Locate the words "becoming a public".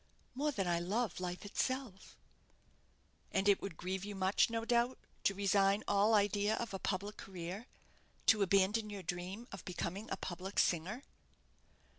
9.63-10.57